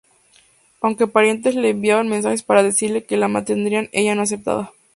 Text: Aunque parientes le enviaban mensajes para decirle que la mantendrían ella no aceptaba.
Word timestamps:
Aunque 0.81 1.05
parientes 1.05 1.53
le 1.53 1.69
enviaban 1.73 2.09
mensajes 2.09 2.41
para 2.41 2.63
decirle 2.63 3.05
que 3.05 3.17
la 3.17 3.27
mantendrían 3.27 3.89
ella 3.91 4.15
no 4.15 4.23
aceptaba. 4.23 4.73